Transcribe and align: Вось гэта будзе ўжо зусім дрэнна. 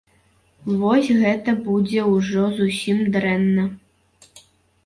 Вось 0.79 1.11
гэта 1.25 1.55
будзе 1.67 2.05
ўжо 2.13 2.47
зусім 2.57 3.05
дрэнна. 3.17 3.63